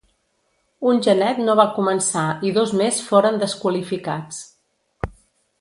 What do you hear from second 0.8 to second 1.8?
Un genet no va